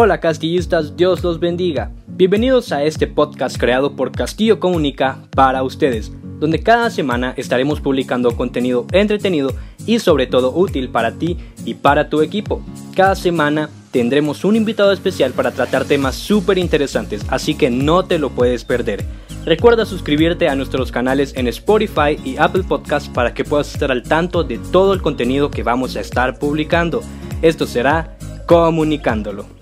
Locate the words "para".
5.34-5.64, 10.88-11.18, 11.74-12.08, 15.32-15.50, 23.12-23.34